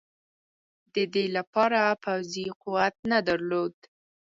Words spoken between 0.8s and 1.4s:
د دې